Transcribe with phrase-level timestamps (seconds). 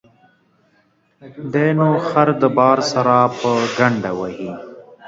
[1.53, 4.51] دى نو خر د باره سره په گڼده وهي.